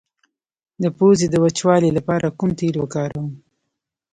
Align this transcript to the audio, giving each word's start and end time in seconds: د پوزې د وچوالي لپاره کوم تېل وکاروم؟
د 0.83 0.85
پوزې 0.97 1.27
د 1.31 1.35
وچوالي 1.43 1.89
لپاره 1.97 2.35
کوم 2.39 2.49
تېل 2.59 2.75
وکاروم؟ 2.79 3.29